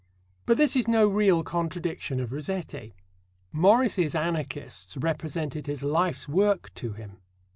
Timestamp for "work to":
6.27-6.93